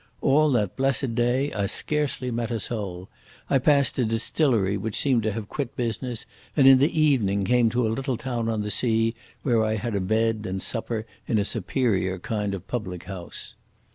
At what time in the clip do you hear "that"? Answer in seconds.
0.53-0.75